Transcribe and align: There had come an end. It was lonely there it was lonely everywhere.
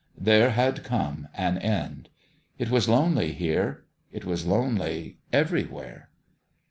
There 0.17 0.49
had 0.49 0.83
come 0.83 1.27
an 1.35 1.59
end. 1.59 2.09
It 2.57 2.71
was 2.71 2.89
lonely 2.89 3.31
there 3.33 3.83
it 4.11 4.25
was 4.25 4.47
lonely 4.47 5.19
everywhere. 5.31 6.09